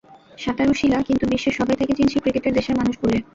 সাঁতারু 0.37 0.73
শিলা, 0.73 0.99
কিন্তু 1.07 1.23
বিশ্বের 1.31 1.57
সবাই 1.59 1.75
তাঁকে 1.79 1.97
চিনেছে 1.97 2.21
ক্রিকেটের 2.23 2.53
দেশের 2.57 2.75
মানুষ 2.77 2.95
বলে। 3.03 3.17